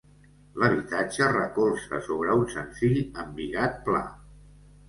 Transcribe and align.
L'habitatge 0.61 1.27
recolza 1.33 1.99
sobre 2.07 2.39
un 2.39 2.49
senzill 2.57 2.99
embigat 3.25 3.79
pla. 3.91 4.03